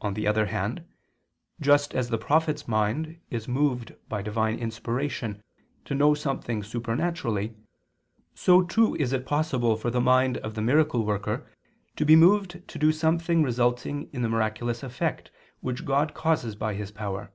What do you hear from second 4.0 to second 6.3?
by divine inspiration to know